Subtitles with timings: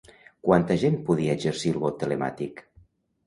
[0.45, 2.65] Quanta gent podia exercir el vot telemàtic?